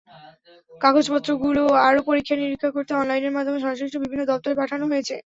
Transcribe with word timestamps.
কাগজপত্রগুলো 0.81 1.63
আরও 1.81 1.99
পরীক্ষা-নিরীক্ষা 2.09 2.69
করতে 2.71 2.91
অনলাইনের 2.95 3.35
মাধ্যমে 3.35 3.59
সংশ্লিষ্ট 3.61 3.95
বিভিন্ন 4.03 4.23
দপ্তরে 4.31 4.55
পাঠানো 4.61 4.85
হয়েছে। 4.91 5.15